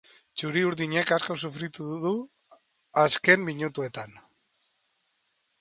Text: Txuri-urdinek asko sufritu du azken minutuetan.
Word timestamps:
Txuri-urdinek 0.41 1.11
asko 1.17 1.35
sufritu 1.41 1.85
du 2.07 2.15
azken 3.05 3.47
minutuetan. 3.51 4.21